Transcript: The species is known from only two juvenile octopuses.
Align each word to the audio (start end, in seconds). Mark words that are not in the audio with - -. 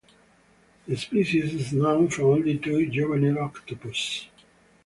The 0.87 0.97
species 0.97 1.53
is 1.53 1.73
known 1.73 2.07
from 2.09 2.25
only 2.25 2.57
two 2.57 2.89
juvenile 2.89 3.37
octopuses. 3.37 4.29